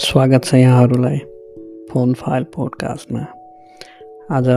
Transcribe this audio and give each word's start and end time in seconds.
स्वागत 0.00 0.44
छ 0.44 0.54
यहाँहरूलाई 0.54 1.18
फोन 1.90 2.12
फाइल 2.14 2.44
पोडकास्टमा। 2.44 3.20
आज 4.30 4.48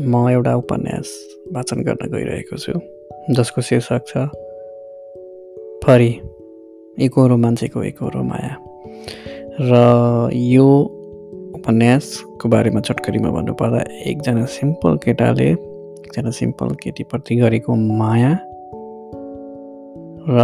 म 0.00 0.28
एउटा 0.30 0.54
उपन्यास 0.54 1.08
वाचन 1.52 1.80
गर्न 1.82 2.10
गइरहेको 2.12 2.56
छु 2.56 2.72
जसको 3.34 3.60
शीर्षक 3.60 4.04
छ 4.08 4.22
फरि 5.84 6.10
एकहोरो 6.98 7.36
मान्छेको 7.36 7.82
एकहोरो 7.82 8.22
माया। 8.22 8.54
र 9.60 10.30
यो 10.32 10.68
उपन्यासको 11.58 12.48
बारेमा 12.48 12.80
चटकरीमा 12.80 13.30
भन्नुपर्दा 13.30 13.80
एकजना 14.10 14.44
सिम्पल 14.46 14.96
केटाले 15.04 15.50
एकजना 15.50 16.30
सिम्पल 16.30 16.74
केटीप्रति 16.82 17.36
गरेको 17.36 17.74
माया 17.74 18.32
र 20.30 20.38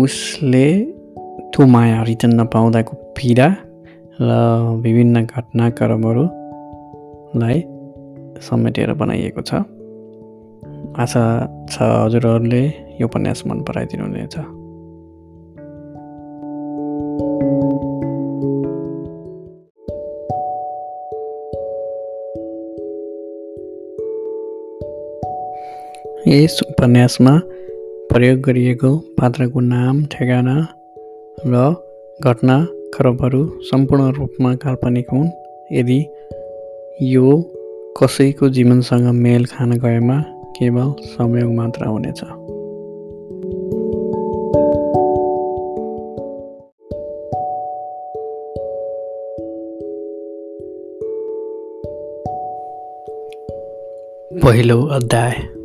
उसले 0.00 0.97
त्यो 1.52 1.66
माया 1.66 2.02
रिटर्न 2.02 2.40
नपाउँदाको 2.40 2.94
पीडा 3.16 3.56
र 4.20 4.30
विभिन्न 4.84 5.24
घटनाक्रमहरूलाई 5.24 7.64
समेटेर 8.42 8.92
बनाइएको 8.92 9.42
छ 9.42 9.54
आशा 10.98 11.24
छ 11.70 11.76
हजुरहरूले 11.80 12.62
यो 13.00 13.06
उपन्यास 13.06 13.42
मन 13.46 13.62
पराइदिनुहुनेछ 13.62 14.36
यस 26.28 26.60
उपन्यासमा 26.62 27.40
प्रयोग 28.10 28.40
गरिएको 28.40 28.96
पात्रको 29.18 29.60
नाम 29.60 30.04
ठेगाना 30.12 30.77
र 31.46 31.74
घटना 32.24 32.66
खरबहरू 32.94 33.60
सम्पूर्ण 33.60 34.12
रूपमा 34.12 34.54
काल्पनिक 34.54 35.06
हुन्। 35.12 35.28
यदि 35.72 36.06
यो 37.02 37.42
कसैको 38.02 38.48
जीवनसँग 38.48 39.12
मेल 39.12 39.44
खान 39.44 39.70
गएमा 39.70 40.24
केवल 40.58 40.94
संयोग 41.02 41.54
मात्र 41.54 41.84
हुनेछ। 41.84 42.20
पहिलो 54.42 54.86
अध्याय। 54.86 55.57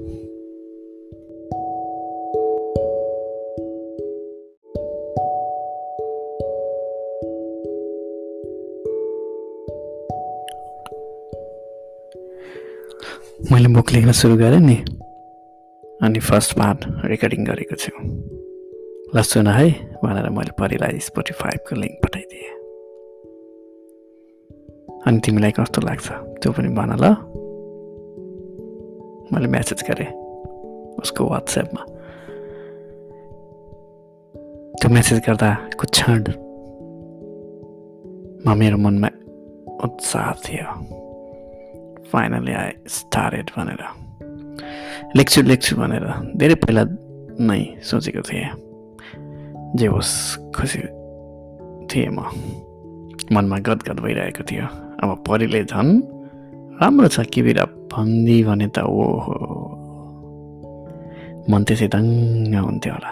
मैले 13.52 13.68
बुक 13.68 13.92
लेख्न 13.92 14.12
सुरु 14.12 14.36
गरेँ 14.38 14.60
नि। 14.60 14.76
अनि 16.04 16.20
फर्स्ट 16.20 16.52
पार्ट 16.54 16.80
रेकर्डिङ 17.06 17.42
गरेको 17.46 17.76
छु। 17.76 17.92
ल 19.16 19.22
सुन 19.22 19.48
है 19.48 19.68
भनेर 20.04 20.30
मैले 20.30 20.52
परिलाई 20.60 21.00
स्पोटिफाइभको 21.00 21.76
लिङ्क 21.76 21.96
पठाइदिएँ। 22.04 22.52
अनि 25.08 25.18
तिमीलाई 25.20 25.52
कस्तो 25.52 25.80
लाग्छ? 25.82 26.08
त्यो 26.40 26.50
पनि 26.56 26.70
भन 26.72 26.92
ल। 27.04 27.06
मैले 29.34 29.48
म्यासेज 29.48 29.80
गरेँ 29.92 30.10
उसको 31.04 31.22
वाट्सएपमा 31.28 31.84
त्यो 34.80 34.88
म्यासेज 34.90 35.18
गर्दाको 35.28 35.86
क्षणमा 35.92 36.32
मेरो 38.56 38.78
मनमा 38.78 39.10
उत्साह 39.84 40.28
थियो। 40.48 41.03
फाइनली 42.14 42.54
आई 42.54 42.72
स्टार्टेड 42.88 43.50
भनेर। 43.58 43.84
लेख्छु 45.18 45.42
लेख्छु 45.42 45.76
भनेर। 45.76 46.06
धेरै 46.38 46.56
पहिला 46.56 46.84
नै 47.42 47.82
सोचेको 47.82 48.22
थिएँ 48.22 48.50
जे 49.76 49.88
होस् 49.88 50.54
खुसी 50.54 50.82
थिएँ 51.90 52.14
म। 52.14 52.30
मनमा 53.34 53.58
गदगद 53.58 54.00
भइरहेको 54.00 54.44
थियो। 54.46 54.66
अब 55.02 55.24
परिले 55.26 55.64
झन् 55.66 55.92
राम्रो 56.82 57.08
छ 57.08 57.26
किबिरा 57.34 57.66
भन्दी 57.90 58.44
भने 58.44 58.68
त 58.68 58.86
ओहो। 58.86 59.36
मन 61.50 61.64
त्यसै 61.64 61.88
दङ्ग 61.88 62.54
हुन्थ्यो 62.56 62.94
होला। 62.94 63.12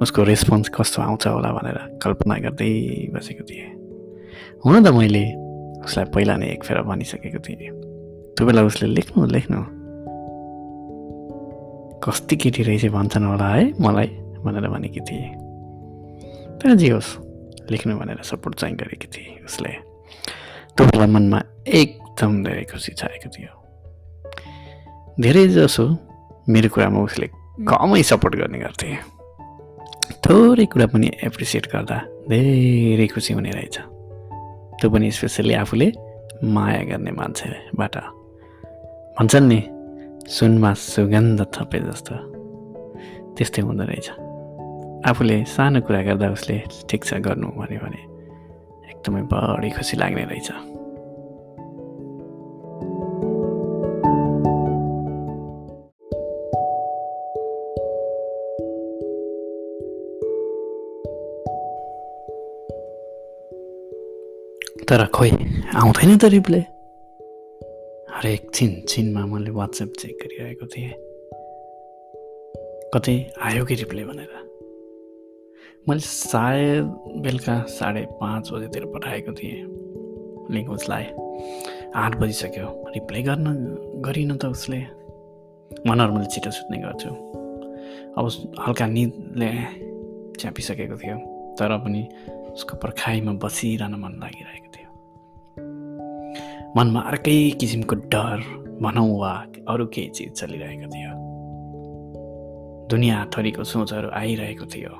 उसको 0.00 0.22
रेस्पोन्स 0.24 0.68
कस्तो 0.68 1.02
आउँछ 1.02 1.26
होला 1.26 1.50
भनेर 1.52 1.78
कल्पना 2.02 2.34
गर्दै 2.48 2.72
बसेको 3.12 3.44
थिएँ। 3.44 3.68
हुन 4.64 4.84
त 4.84 4.88
मैले 4.88 5.24
उसलाई 5.84 6.04
पहिला 6.14 6.36
नै 6.36 6.46
एक 6.56 6.64
फेर 6.64 6.82
भनिसकेको 6.82 7.40
थिएँ। 7.44 7.89
त्यो 8.40 8.66
उसले 8.66 8.88
लेख्नु 8.88 9.26
लेख्नु 9.26 9.58
कति 12.00 12.36
केटी 12.36 12.62
रहेछ 12.62 12.84
भन्छन् 12.86 13.24
होला 13.24 13.48
है 13.48 13.64
मलाई 13.80 14.06
भनेर 14.44 14.68
भनेकी 14.68 15.00
थिए। 15.00 15.28
तर 16.56 16.74
जे 16.74 16.88
होस् 16.88 17.10
लेख्नु 17.70 17.98
भनेर 17.98 18.22
सपोर्ट 18.24 18.54
चाहिँ 18.56 18.76
गरेकी 18.76 19.08
थिए 19.12 19.44
उसले। 19.44 19.68
त्यो 20.72 20.86
बेला 20.86 21.06
मनमा 21.06 21.40
एकदम 21.68 22.44
धेरै 22.44 22.64
खुसी 22.64 22.92
छाएको 22.92 23.28
थियो। 23.28 23.52
धेरै 25.20 25.48
जसो 25.48 25.84
मेरो 26.48 26.68
कुरामा 26.68 27.00
उसले 27.00 27.26
कमै 27.68 28.02
सपोर्ट 28.02 28.34
गर्ने 28.36 28.58
गर्थे। 28.58 28.96
थोरै 30.24 30.64
कुरा 30.64 30.86
पनि 30.86 31.12
एप्रिसिएट 31.24 31.66
गर्दा 31.66 31.96
धेरै 32.28 33.06
खुसी 33.06 33.34
हुने 33.34 33.50
रहेछ। 33.50 33.76
त्यो 34.80 34.90
पनि 34.90 35.10
स्पेसली 35.10 35.54
आफूले 35.54 35.92
माया 36.44 36.82
गर्ने 36.82 37.12
मान्छेबाट। 37.12 38.19
भन्छन् 39.20 39.48
नि 39.48 39.60
सुनमा 40.28 40.74
सुगन्ध 40.74 41.40
थपे 41.44 41.78
जस्तो। 41.78 42.14
त्यस्तै 43.36 43.62
हुँदो 43.62 43.84
रहेछ। 43.84 44.10
आफूले 45.08 45.44
सानो 45.44 45.80
कुरा 45.80 46.02
गर्दा 46.02 46.28
उसले 46.30 46.62
ठिक 46.88 47.04
छ 47.04 47.14
गर्नु 47.14 47.46
भन्यो 47.46 47.80
भने 47.84 48.00
एकदमै 48.88 49.22
बढी 49.22 49.70
खुसी 49.70 49.96
लाग्ने 49.96 50.24
रहेछ। 50.24 50.48
तर 64.88 65.06
खोइ 65.06 65.30
आउँदैन 65.76 66.18
त 66.18 66.24
रिप्ले। 66.24 66.79
हरेक 68.20 68.50
छिन 68.54 68.82
छिनमा 68.88 69.26
मैले 69.26 69.50
वाट्सएप 69.50 69.92
चेक 69.98 70.18
गरिरहेको 70.22 70.66
थिएँ। 70.66 70.92
कतै 72.94 73.32
आयो 73.42 73.64
कि 73.64 73.74
रिप्ले 73.74 74.04
भनेर। 74.04 74.28
मैले 75.88 76.00
सायद 76.00 76.84
बेलुका 77.16 77.62
साढे 77.62 78.06
पाँच 78.10 78.52
बजीतिर 78.52 78.84
पठाएको 78.84 79.32
थिएँ। 79.32 79.62
लिङ्क 80.50 80.70
उसलाई 80.70 81.04
आठ 81.94 82.16
बजिसक्यो। 82.16 82.84
रिप्लाई 82.88 83.22
गर्न 83.22 83.44
गरिनँ 84.04 84.36
त 84.36 84.44
उसले। 84.44 84.78
म 85.86 85.92
नर्मली 85.92 86.26
छिटो 86.26 86.50
सुत्ने 86.50 86.78
गर्छु। 86.78 87.08
अब 88.18 88.54
हल्का 88.60 88.86
निदले 88.86 89.50
च्यापिसकेको 90.40 90.96
थियो। 90.96 91.16
तर 91.54 91.78
पनि 91.78 92.08
उसको 92.52 92.76
पर्खाइमा 92.76 93.32
बसिरहन 93.32 93.94
मन 93.94 94.20
लागिरहेको 94.20 94.72
थियो। 94.72 94.79
मनमा 96.76 97.00
अर्कै 97.00 97.50
किसिमको 97.50 97.96
डर 97.96 98.38
भनौँ 98.82 99.18
वा 99.18 99.46
अरू 99.68 99.86
केही 99.86 100.08
चिज 100.08 100.32
चलिरहेको 100.32 100.86
थियो। 100.86 101.12
दुनियाँ 102.90 103.30
थरीको 103.38 103.64
सोचहरू 103.64 104.08
आइरहेको 104.10 104.64
थियो। 104.64 104.90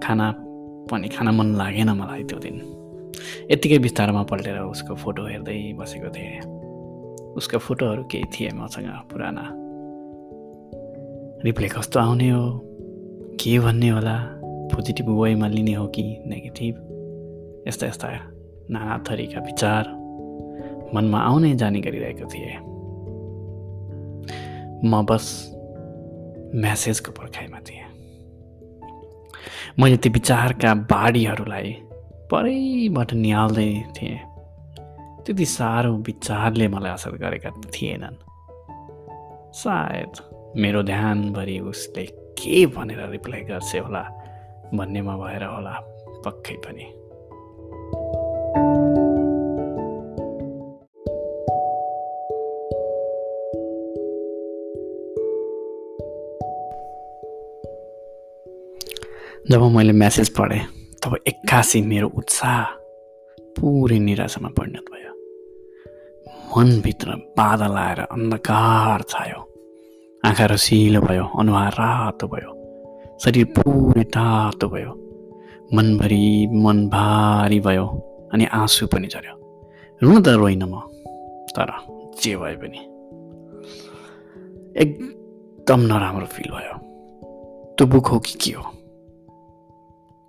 खाना 0.00 0.34
पनि 0.90 1.08
खान 1.08 1.28
मन 1.28 1.54
लागेन 1.54 1.90
मलाई 1.90 2.24
त्यो 2.24 2.38
दिन। 2.38 2.56
यत्तिकै 3.50 3.78
बिस्तारमा 3.78 4.22
पल्टेर 4.22 4.58
उसको 4.58 4.94
फोटो 4.94 5.26
हेर्दै 5.26 5.72
बसेको 5.78 6.08
थिएँ। 6.08 6.40
उसको 7.32 7.58
फोटोहरू 7.58 8.04
केही 8.04 8.24
थिए 8.24 8.50
मसँग 8.54 8.88
पुराना। 9.12 9.50
रिप्ले 11.44 11.68
कस्तो 11.68 12.00
आउने 12.00 12.30
हो? 12.30 12.60
के 13.40 13.58
भन्ने 13.58 13.88
होला? 13.88 14.18
पोजिटिभ 14.44 15.08
वेमा 15.08 15.48
लिने 15.48 15.74
हो 15.74 15.86
कि 15.86 16.22
नेगेटिभ? 16.26 16.74
यस्ता 17.68 17.86
यस्ता 17.86 18.08
नाना 18.70 19.04
थरीका 19.10 19.40
विचार। 19.40 19.99
मनमा 20.94 21.18
आउनै 21.18 21.54
जाने 21.54 21.80
गरिरहेको 21.80 22.26
थिएँ। 22.26 22.58
म 24.84 25.06
बस 25.06 25.52
म्यासेजको 26.54 27.12
पर्खाइमा 27.12 27.58
थिएँ। 27.58 27.86
मैले 29.78 29.96
त्यो 29.96 30.12
विचारका 30.12 30.74
बाढीहरूलाई 30.74 31.72
परैबाट 32.30 33.12
निहाल्दै 33.12 33.84
थिएँ। 33.96 34.18
त्यति 35.26 35.44
साह्रो 35.44 35.92
विचारले 35.92 36.68
मलाई 36.68 36.92
असर 36.92 37.10
गरेका 37.10 37.50
थिएनन्। 37.50 38.16
सायद 39.52 40.12
मेरो 40.56 40.82
ध्यानभरि 40.82 41.58
उसले 41.58 42.06
के 42.40 42.66
भनेर 42.66 43.08
रिप्लाई 43.08 43.40
गर्छ 43.40 43.76
होला 43.76 44.02
भन्नेमा 44.74 45.16
भएर 45.16 45.44
होला 45.44 45.74
पक्कै 46.24 46.54
पनि। 46.54 46.99
जब 59.50 59.62
मैले 59.62 59.92
म्यासेज 59.92 60.28
पढेँ 60.28 60.60
तब 61.02 61.18
एक्कासी 61.28 61.82
मेरो 61.82 62.08
उत्साह 62.08 62.64
पुरै 63.40 63.98
निराशामा 63.98 64.48
परिणत 64.48 64.84
भयो। 64.92 65.12
मनभित्र 66.58 67.10
बादल 67.10 67.72
आएर 67.76 68.00
अन्धकार 68.00 69.02
छायो। 69.02 69.40
आँखा 70.24 70.46
रसिलो 70.46 71.00
भयो 71.00 71.24
अनुहार 71.38 71.72
रातो 71.72 72.26
भयो। 72.26 72.52
शरीर 73.24 73.44
पुरै 73.44 74.04
तातो 74.04 74.68
भयो। 74.68 74.92
मनभरि 75.74 76.48
मन 76.52 76.86
भारी 76.86 77.60
भयो 77.60 77.86
अनि 78.32 78.44
आँसु 78.44 78.86
पनि 78.86 79.06
झऱ्यो। 79.06 79.34
रुन 80.02 80.22
त 80.22 80.28
रोइन 80.28 80.62
म 80.62 80.80
तर 81.50 81.72
जे 82.22 82.36
भए 82.36 82.54
पनि। 82.54 82.78
एकदम 84.82 85.80
नराम्रो 85.80 86.26
फिल 86.26 86.50
भयो। 86.52 86.76
त्यो 87.74 87.86
बुक 87.86 88.06
हो 88.06 88.18
कि 88.18 88.32
के 88.32 88.50
हो? 88.50 88.72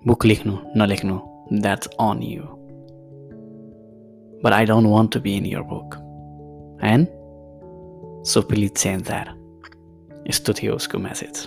बुक 0.08 0.26
लेख्नु 0.26 0.54
नलेख्नु 0.76 1.16
that's 1.54 1.88
on 2.02 2.22
you 2.24 2.44
but 4.44 4.54
I 4.54 4.66
don't 4.66 4.88
want 4.88 5.12
to 5.14 5.20
be 5.22 5.34
in 5.38 5.46
your 5.46 5.62
book 5.72 5.96
and 6.84 7.08
so 8.30 8.42
please 8.42 8.72
change 8.74 9.04
that 9.08 9.28
यस्तो 10.30 10.54
थियो 10.54 10.76
उसको 10.76 10.98
म्यासेज 11.00 11.42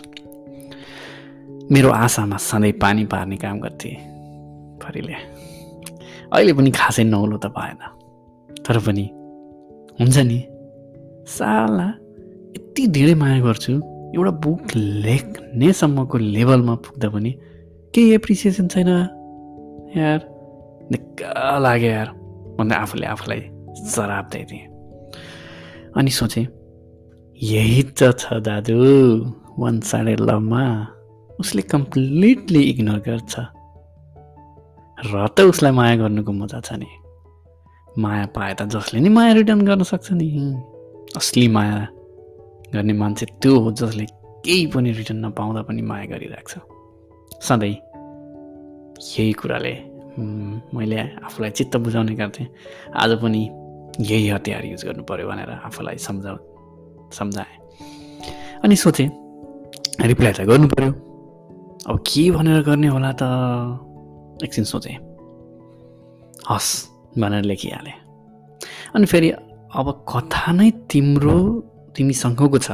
मेरो 1.73 1.91
आशामा 1.93 2.37
सधैँ 2.45 2.73
पानी 2.83 3.05
पार्ने 3.15 3.37
काम 3.37 3.59
गर्थे 3.61 3.91
फरिले 4.83 5.17
अहिले 6.33 6.53
पनि 6.53 6.71
खासै 6.71 7.05
नौलो 7.05 7.37
त 7.37 7.51
भएन 7.57 7.83
तर 8.67 8.79
पनि 8.87 9.07
हुन्छ 9.99 10.17
नि 10.31 10.39
साला 11.31 11.89
यति 12.59 12.87
धेरै 12.99 13.15
माया 13.25 13.41
गर्छु 13.49 13.73
एउटा 14.15 14.33
बुक 14.47 14.77
लेख्नेसम्मको 15.09 16.19
लेभलमा 16.29 16.75
पुग्दा 16.87 17.09
पनि 17.17 17.35
केही 17.95 18.15
एप्रिसिएसन 18.15 18.69
छैन 18.69 18.89
यार 19.97 20.21
निक्क 20.91 21.23
लाग्यो 21.63 21.91
यार 21.91 22.09
भन्दा 22.59 22.77
आफूले 22.77 23.07
आफूलाई 23.07 23.41
शराब 23.95 24.31
दिएँ 24.35 24.67
अनि 25.97 26.11
सोचेँ 26.11 26.47
यही 27.41 27.83
त 27.95 28.11
छ 28.19 28.43
दाजु 28.43 28.79
वान 29.59 29.81
साइडेड 29.81 30.21
लभमा 30.21 30.65
उसले 31.39 31.63
कम्प्लिटली 31.63 32.63
इग्नोर 32.63 32.99
गर्छ 32.99 33.35
र 34.99 35.27
त 35.37 35.47
उसलाई 35.55 35.73
माया 35.73 35.97
गर्नुको 35.97 36.33
मजा 36.33 36.61
छ 36.61 36.83
नि 36.83 36.91
माया 37.99 38.27
पाए 38.35 38.55
त 38.55 38.71
जसले 38.75 39.01
नि 39.01 39.09
माया 39.09 39.33
रिटर्न 39.33 39.67
गर्न 39.67 39.83
सक्छ 39.87 40.13
नि 40.13 40.29
असली 41.17 41.49
माया 41.49 41.81
गर्ने 42.75 42.93
मान्छे 42.93 43.27
त्यो 43.39 43.59
हो 43.59 43.73
जसले 43.73 44.07
केही 44.45 44.67
पनि 44.67 44.93
रिटर्न 44.93 45.27
नपाउँदा 45.27 45.63
पनि 45.63 45.83
माया 45.83 46.07
गरिरहेको 46.07 46.51
छ 46.51 46.74
सधैँ 47.45 47.77
यही 48.97 49.33
कुराले 49.37 49.73
मैले 50.73 50.99
आफूलाई 51.29 51.51
चित्त 51.51 51.77
बुझाउने 51.77 52.15
गर्थेँ। 52.17 52.47
आज 52.97 53.11
पनि 53.21 53.43
यही 54.01 54.29
हतियार 54.29 54.65
युज 54.65 54.85
गर्नु 54.85 55.03
पऱ्यो 55.05 55.29
भनेर 55.29 55.51
आफूलाई 55.69 55.97
सम्झाउ 56.01 56.37
सम्झाएँ। 57.13 57.57
अनि 58.65 58.77
सोचेँ 58.77 59.09
रिप्लाई 60.09 60.33
त 60.33 60.41
गर्नु 60.49 60.69
पऱ्यो 60.73 60.91
अब 61.85 61.97
के 62.09 62.31
भनेर 62.33 62.63
गर्ने 62.65 62.89
होला 62.89 63.13
त? 63.13 63.23
एकछिन 64.41 64.65
सोचेँ। 64.65 64.97
हस् 66.49 66.73
भनेर 67.21 67.45
लेखिहालेँ। 67.45 67.97
अनि 68.95 69.07
फेरि 69.07 69.31
अब 69.77 69.87
कथा 70.09 70.53
नै 70.53 70.71
तिम्रो 70.89 71.37
तिमीसँगको 71.93 72.59
छ। 72.59 72.71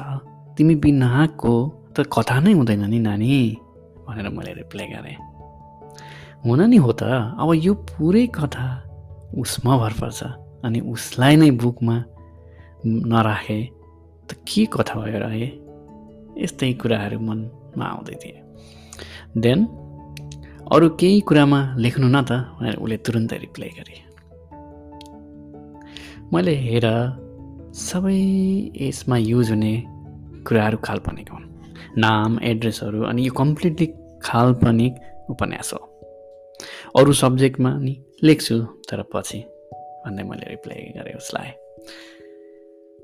तिमी 0.54 0.74
बिनाको 0.78 1.52
त 1.90 2.06
कथा 2.06 2.38
नै 2.40 2.52
हुँदैन 2.54 2.84
नि 2.86 2.98
नानी। 3.02 3.34
भनेर 4.10 4.28
मैले 4.34 4.52
रिप्लाई 4.60 4.86
गरेँ। 4.90 5.16
हुन 6.44 6.60
नि 6.70 6.76
हो 6.76 6.92
त 6.92 7.02
अब 7.38 7.48
यो 7.54 7.72
पुरै 7.88 8.26
कथा 8.34 8.66
उसमा 9.38 9.72
भर 9.78 9.92
पर्छ 10.00 10.20
अनि 10.66 10.80
उसलाई 10.92 11.36
नै 11.36 11.50
बुकमा 11.62 11.96
नराखे 12.86 13.60
त 14.28 14.30
के 14.48 14.62
कथा 14.74 14.94
भयो 15.00 15.18
र 15.22 15.26
है? 15.30 15.48
यस्तै 16.38 16.72
कुराहरू 16.80 17.18
मनमा 17.20 17.84
आउँदै 17.84 18.16
थिए। 18.22 18.40
देन 19.36 19.58
अरू 20.72 20.88
केही 21.00 21.20
कुरामा 21.28 21.60
लेख्नु 21.76 22.06
न 22.08 22.18
त 22.24 22.30
भनेर 22.56 22.76
उसले 22.80 22.96
तुरुन्तै 23.04 23.38
रिप्लाई 23.44 23.70
गरे। 23.78 23.96
मैले 26.32 26.54
हेर 26.66 26.86
सबै 27.74 28.20
यसमा 28.80 29.16
युज 29.16 29.50
हुने 29.50 29.74
कुराहरू 30.46 30.78
काल्पनिक 30.88 31.28
हुन्। 31.30 31.46
नाम 31.98 32.30
एड्रेसहरू 32.42 33.00
अनि 33.10 33.20
यो 33.26 33.32
कम्प्लिटली 33.32 33.86
काल्पनिक 34.26 34.94
उपन्यास 35.30 35.72
हो। 35.74 35.80
अरू 36.96 37.12
सब्जेक्टमा 37.12 37.78
नि 37.78 37.96
लेख्छु 38.22 38.56
तर 38.90 39.02
पछि 39.02 39.38
भन्दै 40.06 40.22
मैले 40.22 40.50
रिप्लाई 40.50 40.92
गरेँ 40.96 41.14
उसलाई। 41.14 41.50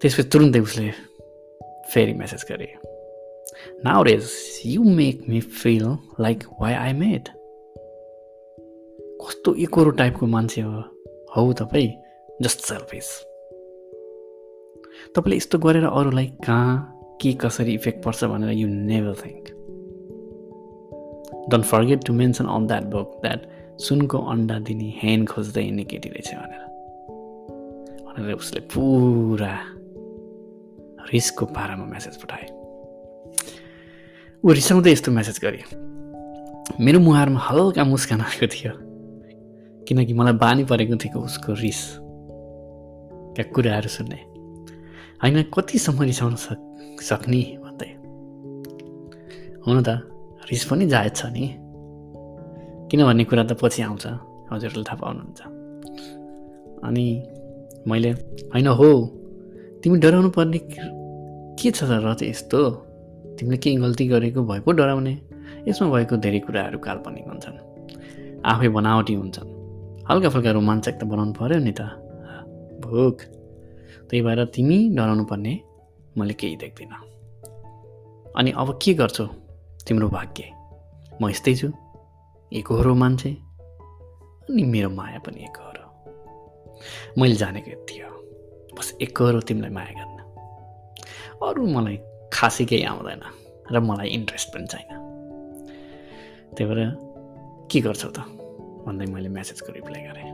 त्यसपछि 0.01 0.29
तुरुन्तै 0.29 0.61
उसले 0.61 0.91
फेरि 1.91 2.13
मेसेज 2.13 2.45
गरेँ। 2.53 2.75
Now 3.85 4.03
raise 4.03 4.31
you 4.67 4.83
make 4.83 5.23
me 5.29 5.41
feel 5.41 5.85
like 6.21 6.45
why 6.61 6.75
I 6.75 6.93
made 6.93 7.29
कस्तो 9.23 9.55
इकोरो 9.55 9.91
टाइपको 9.91 10.27
मान्छे 10.27 10.61
हो 10.61 10.83
हौ 11.37 11.53
तपाईँ 11.53 11.91
जस्ट 12.43 12.61
सेल्फिस 12.61 13.09
तपाईँले 15.17 15.37
यस्तो 15.37 15.59
गरेर 15.59 15.85
अरूलाई 15.85 16.27
कहाँ 16.27 16.77
के 17.23 17.33
कसरी 17.33 17.75
इफेक्ट 17.75 18.05
पर्छ 18.05 18.25
भनेर 18.25 18.51
you 18.51 18.69
never 18.69 19.15
think 19.15 19.56
don't 21.51 21.65
forget 21.65 22.05
to 22.07 22.13
mention 22.13 22.47
on 22.47 22.67
that 22.67 22.85
book 22.93 23.19
that 23.23 23.47
सुनको 23.79 24.19
अन्डा 24.33 24.59
दिने 24.67 24.93
हेन 24.97 25.25
खोज्दै 25.27 25.63
हिँड्ने 25.63 25.85
केटी 25.85 26.09
रहेछ 26.09 26.31
भनेर 26.35 26.63
भनेर 28.07 28.35
उसले 28.35 28.61
पुरा 28.73 29.53
रिसको 31.13 31.47
पारामा 31.57 31.85
म्यासेज 31.85 32.17
पठाए 32.23 32.47
ऊ 34.45 34.53
रिसाउँदै 34.53 34.93
यस्तो 34.93 35.13
म्यासेज 35.13 35.39
गरे 35.43 35.63
मेरो 36.81 37.01
मुहारमा 37.01 37.41
हल्का 37.41 37.85
मुस्कान 37.85 38.21
आएको 38.21 38.47
थियो 38.55 38.73
किनकि 39.87 40.13
मलाई 40.13 40.33
बानी 40.43 40.65
परेको 40.65 40.97
थियो 40.97 41.21
उसको 41.21 41.53
रिस 41.55 41.83
क्या 43.37 43.45
कुराहरू 43.55 43.89
सुन्ने 43.89 44.21
होइन 45.23 45.43
कतिसम्म 45.55 46.03
रिसाउन 46.03 46.35
सक् 46.43 47.03
सक्ने 47.03 47.43
भन्दै 47.63 47.91
हुन 49.65 49.83
त 49.83 50.16
रिस 50.51 50.65
पनि 50.65 50.87
जायज 50.87 51.17
छ 51.17 51.27
नि। 51.27 51.55
किनभने 52.91 53.25
कुरा 53.25 53.45
त 53.45 53.53
पछि 53.53 53.83
आउँछ। 53.83 54.07
हजुरहरूले 54.53 54.85
थाहा 54.85 54.97
पाउनुहुन्छ। 54.97 55.41
अनि 56.85 57.07
मैले 57.89 58.11
होइन 58.55 58.67
हो 58.67 59.07
तिमी 59.83 59.99
डराउनु 59.99 60.31
पर्ने 60.31 60.59
के 60.59 61.71
छ 61.71 61.83
र 61.83 62.15
चाहिँ 62.15 62.31
यस्तो? 62.31 62.71
तिमीले 63.39 63.57
केही 63.57 63.77
गल्ती 63.77 64.09
गरेको 64.09 64.43
भए 64.43 64.61
पो 64.61 64.73
डराउने। 64.73 65.19
यसमा 65.69 65.91
भएको 65.91 66.17
धेरै 66.17 66.39
कुराहरू 66.39 66.79
काल्पनिक 66.79 67.27
हुन्छन्। 67.27 67.57
आफै 68.45 68.69
बनावटी 68.69 69.15
हुन्छन्। 69.15 69.49
हल्का 70.11 70.29
फुल्का 70.29 70.51
रोमाञ्चक 70.51 70.95
त 71.01 71.05
बनाउनु 71.05 71.33
पऱ्यो 71.33 71.59
नि 71.59 71.73
त। 71.73 71.81
भोक। 72.87 73.19
त्यही 74.11 74.23
भएर 74.23 74.45
तिमी 74.45 74.89
डराउनु 74.95 75.25
पर्ने 75.25 75.61
मैले 76.19 76.35
केही 76.35 76.57
देख्दिनँ। 76.57 77.03
अनि 78.37 78.51
अब 78.57 78.79
के 78.83 78.95
गर्छौ? 78.95 79.27
तिम्रो 79.87 80.09
भाग्य। 80.09 80.43
म 81.23 81.29
यस्तै 81.31 81.55
छु। 81.55 81.69
एकहोरो 82.53 82.95
मान्छे 82.95 83.31
अनि 84.51 84.63
मेरो 84.63 84.91
माया 84.91 85.19
पनि 85.19 85.45
एकहोरो 85.45 85.85
मैले 87.19 87.35
जानेको 87.35 87.71
यति 87.71 87.99
हो। 87.99 88.11
बस 88.79 88.99
एकहोरो 89.03 89.41
तिमीलाई 89.41 89.71
माया 89.71 89.93
गर्न। 89.99 90.19
अरू 91.43 91.67
मलाई 91.67 91.99
खासै 92.33 92.65
केही 92.65 92.85
आउँदैन 92.85 93.23
र 93.73 93.81
मलाई 93.81 94.09
इन्ट्रेस्ट 94.09 94.49
पनि 94.55 94.67
छैन। 94.67 94.91
त्यही 96.57 96.75
भएर 96.75 96.81
के 97.71 97.81
गर्छौ 97.81 98.09
त? 98.09 98.19
भन्दै 98.87 99.07
मैले 99.07 99.29
म्यासेजको 99.29 99.73
रिप्लाई 99.73 100.03
गरेँ। 100.03 100.31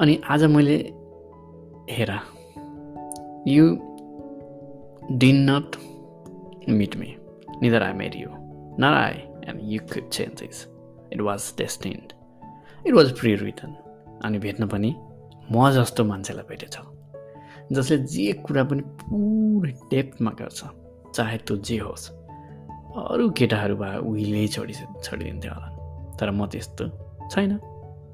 अनि 0.00 0.20
आज 0.28 0.44
मैले 0.44 0.76
हेर 1.90 2.10
you 3.48 3.64
didn't 5.16 5.50
not 5.50 5.76
meet 6.68 6.96
me 6.96 7.16
neither 7.62 7.82
I 7.82 7.92
made 7.92 8.14
you 8.14 8.28
not 8.80 8.94
I 8.94 9.22
and 9.46 9.56
you 9.56 9.80
could 9.80 10.04
change 10.10 10.34
this. 10.34 10.56
It 11.14 11.20
was 11.20 11.42
destined. 11.60 12.08
It 12.86 12.94
was 12.94 13.12
pre-written. 13.20 13.70
अनि 14.24 14.38
भेट्न 14.38 14.66
पनि 14.66 14.96
म 15.52 15.70
जस्तो 15.70 16.04
मान्छेलाई 16.04 16.44
भेटेछ। 16.48 16.78
जसले 17.72 17.98
जे 17.98 18.32
कुरा 18.32 18.64
पनि 18.64 18.82
पुरै 18.82 19.70
डेप्थमा 19.70 20.30
गर्छ 20.30 20.64
चाहे 21.14 21.38
त्यो 21.38 21.56
जे 21.56 21.78
होस्। 21.78 22.10
अरू 22.96 23.30
केटाहरू 23.30 23.76
भए 23.76 23.96
उहिले 23.98 24.48
छोडि 24.48 24.74
छोडिदिन्थ्यो 25.04 25.52
होला। 25.52 25.68
तर 26.20 26.30
म 26.30 26.46
त्यस्तो 26.46 26.88
छैन। 27.30 27.60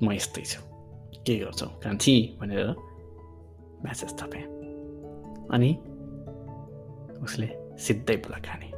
म 0.02 0.12
यस्तै 0.12 0.42
छु। 0.42 0.62
के 1.26 1.38
गर्छौ 1.38 1.66
कान्छी? 1.66 2.38
भनेर 2.40 2.74
म्यासेज 3.82 4.18
थपेँ। 4.18 4.42
अनि 5.52 5.78
उसले 7.22 7.78
सिधै 7.78 8.16
बुला 8.16 8.38
खाने। 8.38 8.71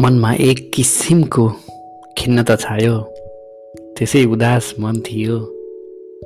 मनमा 0.00 0.32
एक 0.32 0.72
किसिमको 0.74 1.52
खिन्नता 2.18 2.56
छायो। 2.56 3.00
त्यसै 3.98 4.24
उदास 4.24 4.74
मन 4.80 5.00
थियो। 5.00 5.38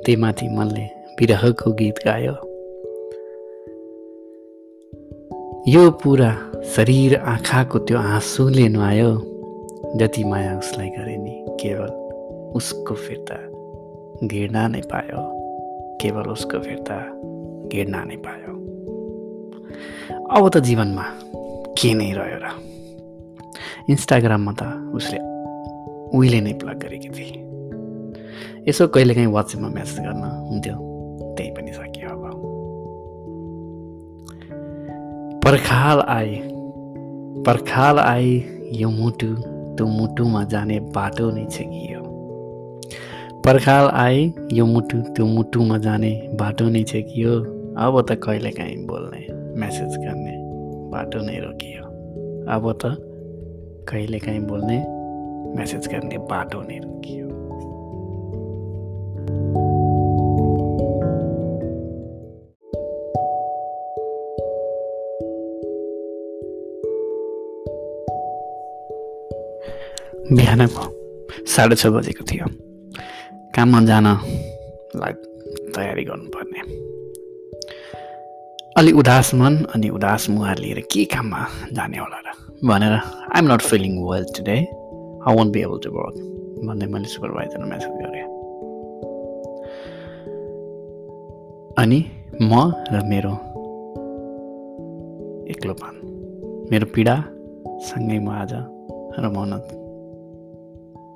त्यही 0.05 0.15
माथि 0.15 0.47
मनले 0.47 0.83
विरहको 1.19 1.71
गीत 1.71 1.95
गायो। 2.07 2.33
यो 5.67 5.91
पुरा 5.91 6.51
शरीर 6.75 7.15
आँखाको 7.15 7.79
त्यो 7.79 7.97
आँसुले 7.97 8.69
नुहायो। 8.69 9.11
जति 9.95 10.23
माया 10.23 10.57
उसलाई 10.57 10.89
गरे 10.89 11.17
नि 11.17 11.45
केवल 11.59 11.91
उसको 12.55 12.95
फिर्ता 12.95 13.35
गिर्ना 14.23 14.67
नै 14.67 14.81
पायो। 14.81 15.21
केवल 16.01 16.23
उसको 16.23 16.59
फिर्ता 16.59 17.11
गिर्ना 17.71 18.03
नै 18.03 18.15
पायो। 18.15 18.53
अब 20.31 20.49
त 20.49 20.57
जीवनमा 20.57 21.03
के 21.77 21.93
नै 21.93 22.11
रह्यो 22.11 22.37
र। 22.37 22.74
इन्स्टाग्राममा 23.89 24.51
त 24.59 24.61
उसले 24.97 25.19
उहिले 26.17 26.39
नै 26.41 26.53
प्लग 26.61 26.77
गरेकी 26.83 27.09
थिए। 27.15 27.37
यसो 28.67 28.87
कहिलेकाहीँ 28.93 29.29
वाट्सएपमा 29.29 29.69
म्यासेज 29.77 29.99
गर्न 30.05 30.23
हुन्थ्यो 30.49 30.75
त्यही 31.37 31.49
पनि 31.55 31.71
सकियो 31.77 32.09
अब। 32.09 32.23
पर्खाल 35.45 35.97
आए 36.17 36.33
पर्खाल 37.45 37.99
आए 37.99 38.31
यो 38.81 38.89
मुटु 38.89 39.29
त्यो 39.77 39.85
मुटुमा 39.87 40.43
जाने 40.49 40.79
बाटो 40.97 41.29
नै 41.31 41.45
छ 41.53 41.61
कि 41.69 41.81
यो 41.93 42.01
पर्खाल 43.45 43.85
आए 43.93 44.19
यो 44.57 44.65
मुटु 44.65 44.97
त्यो 45.13 45.25
मुटुमा 45.25 45.77
जाने 45.85 46.11
बाटो 46.41 46.65
नै 46.73 46.83
छ 46.89 47.05
कि 47.05 47.23
यो 47.23 47.33
अब 47.85 47.93
त 48.01 48.17
कहिलेकाहीँ 48.25 48.77
बोल्ने 48.89 49.21
म्यासेज 49.59 49.93
गर्ने 50.05 50.35
बाटो 50.93 51.19
नै 51.27 51.37
रोकियो। 51.45 51.83
अब 52.49 52.65
त 52.81 52.83
कहिलेकाहीँ 53.89 54.39
बोल्ने 54.39 54.77
म्यासेज 55.55 55.87
गर्ने 55.87 56.17
बाटो 56.29 56.61
नै 56.61 56.77
रोकियो 56.77 57.25
बिहानको 70.33 70.83
साढे 71.47 71.75
छ 71.75 71.87
बजेको 71.87 72.23
थियो 72.31 72.45
काममा 73.55 73.79
जानलाई 73.85 75.13
तयारी 75.75 76.03
गर्नुपर्ने 76.03 76.61
अलि 78.77 78.91
उदास 78.91 79.33
मन 79.33 79.55
अनि 79.75 79.89
उदास 79.89 80.29
मुहार 80.29 80.57
लिएर 80.57 80.79
के 80.91 81.05
काममा 81.05 81.47
जाने 81.73 81.97
होला 81.97 82.19
र? 82.25 82.27
भनेर 82.65 83.24
I'm 83.35 83.47
not 83.51 83.61
feeling 83.61 83.95
well 83.99 84.25
today 84.35 84.53
I 84.53 85.35
won't 85.35 85.51
be 85.53 85.61
able 85.61 85.79
to 85.83 85.89
work 85.91 86.19
भन्दै 86.67 86.85
मैले 86.91 87.07
सुपरभाइजरलाई 87.13 87.69
म्यासेज 87.69 87.95
गरेँ 88.01 88.21
अनि 91.81 91.97
म 92.41 92.61
र 92.91 93.01
मेरो 93.09 93.31
एक्लोपन 95.53 95.97
मेरो 96.71 96.87
पीडासँगै 96.95 98.19
म 98.19 98.29
आज 98.33 98.53
रमाउन 99.25 99.51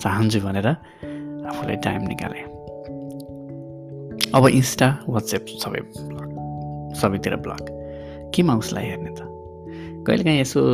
चाहन्छु 0.02 0.40
भनेर 0.48 0.68
आफूलाई 0.68 1.78
टाइम 1.88 2.02
निकालेँ 2.08 2.44
अब 4.34 4.48
इन्स्टा 4.50 4.90
वाट्सएप 5.08 5.46
सबै 5.64 5.86
सबैतिर 7.00 7.36
ब्लग 7.48 7.64
केमा 8.36 8.58
उसलाई 8.66 8.92
हेर्ने 8.92 9.14
त 9.14 9.30
कहिलेकाहीँ 10.04 10.42
यसो 10.42 10.66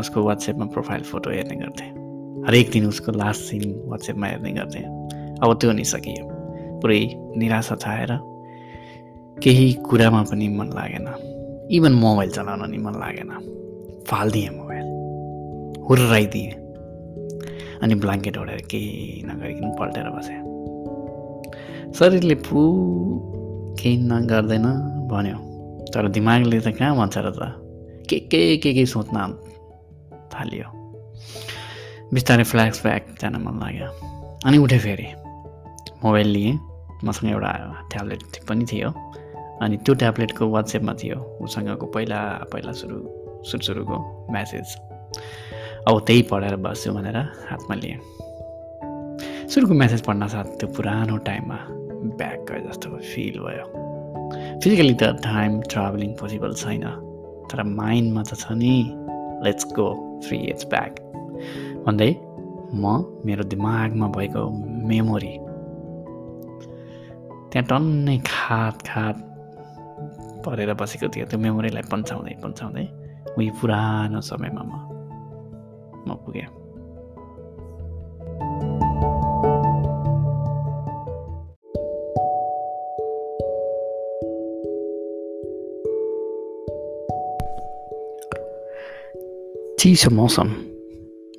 उसको 0.00 0.22
वाट्सएपमा 0.22 0.66
प्रोफाइल 0.66 1.02
फोटो 1.02 1.30
हेर्ने 1.30 1.56
गर्थेँ। 1.56 1.90
हरेक 2.46 2.70
दिन 2.70 2.86
उसको 2.86 3.12
लास्ट 3.12 3.40
सिन 3.40 3.82
वाट्सएपमा 3.86 4.26
हेर्ने 4.26 4.52
गर्थेँ। 4.52 4.84
अब 5.42 5.58
त्यो 5.60 5.72
नि 5.72 5.84
सकियो 5.84 6.24
पुरै 6.80 7.00
निराशा 7.36 7.76
छाएर 7.76 8.12
केही 9.42 9.72
कुरामा 9.88 10.22
पनि 10.22 10.48
मन 10.48 10.68
लागेन। 10.74 11.06
इभन 11.70 11.92
मोबाइल 11.92 12.30
चलाउन 12.30 12.70
नि 12.70 12.78
मन 12.78 12.94
लागेन। 13.00 13.30
फालिदिएँ 14.06 14.50
मोबाइल 14.50 14.86
हुर्राइदिएँ। 15.88 16.52
अनि 17.82 17.94
ब्ल्याङ्केट 17.94 18.38
ओढेर 18.38 18.60
केही 18.70 19.22
नगरिकन 19.26 19.70
पल्टेर 19.78 20.08
बसेँ। 20.10 20.40
शरीरले 21.92 22.34
पु 22.34 22.60
केही 23.80 23.96
नगर्दैन 23.96 24.66
भन्यो। 25.10 25.38
तर 25.94 26.08
दिमागले 26.08 26.60
त 26.60 26.68
कहाँ 26.78 26.96
भन्छ 26.96 27.18
र 27.18 27.30
त? 27.30 27.40
के 28.08 28.18
के 28.18 28.56
के 28.56 28.74
के 28.74 28.86
सोच्न 28.86 29.16
थाल्यो 30.40 30.66
बिस्तारै 32.14 32.44
फ्ल्याक्स 32.44 32.82
ब्याक 32.82 33.06
जान 33.20 33.36
मन 33.36 33.60
लाग्यो। 33.60 33.88
अनि 34.46 34.58
उठेँ 34.58 34.78
फेरि। 34.78 35.06
मोबाइल 36.04 36.26
लिएँ। 36.26 36.58
मसँग 37.04 37.30
एउटा 37.30 37.52
ट्याब्लेट 37.92 38.20
पनि 38.48 38.64
थियो। 38.72 38.88
अनि 39.62 39.76
त्यो 39.76 39.94
ट्याब्लेटको 39.94 40.48
वाट्सएपमा 40.48 40.92
थियो। 40.92 41.16
उसँगको 41.40 41.86
पहिला 41.86 42.20
पहिला 42.52 42.72
सुरु 42.72 42.96
सुरु 43.44 43.62
सुरुको 43.62 44.28
म्यासेज 44.30 44.76
अब 45.88 46.00
त्यही 46.06 46.22
पढेर 46.22 46.56
बस्छु 46.56 46.92
भनेर 46.92 47.16
हातमा 47.50 47.74
लिएँ। 47.74 47.98
सुरुको 49.48 49.74
म्यासेज 49.74 50.00
पढ्न 50.02 50.26
साथ 50.26 50.44
त्यो 50.44 50.68
पुरानो 50.68 51.16
टाइममा 51.16 51.58
ब्याक 52.18 52.38
गए 52.50 52.60
जस्तो 52.68 52.90
फिल 52.90 53.38
भयो। 53.40 53.66
फिजिकली 54.60 54.94
त 54.94 55.02
टाइम 55.02 55.60
ट्राभलिङ 55.60 56.10
पोसिबल 56.14 56.54
छैन। 56.54 56.84
तर 57.52 57.62
माइन्डमा 57.62 58.22
त 58.22 58.34
छ 58.34 58.52
नि। 58.52 58.99
Let's 59.44 59.64
go 59.76 59.88
three 60.24 60.36
years 60.36 60.64
back 60.72 60.92
भन्दै 61.86 62.10
म 62.74 62.84
मेरो 63.26 63.44
दिमागमा 63.52 64.06
भएको 64.16 64.42
मेमोरी 64.88 65.34
त्यहाँ 67.50 67.66
टन्नै 67.70 68.16
खात 68.26 68.76
खात 68.88 69.16
परेर 70.44 70.70
बसेको 70.80 71.06
थियो। 71.12 71.24
त्यो 71.26 71.38
मेमोरीलाई 71.44 71.84
पन्छाउँदै 71.92 72.34
पन्छाउँदै 72.44 72.86
उही 73.36 73.48
पुरानो 73.60 74.20
समयमा 74.20 74.62
म 74.70 74.72
म 76.06 76.08
पुगेँ। 76.24 76.59
चिसो 89.80 90.10
मौसम। 90.10 90.48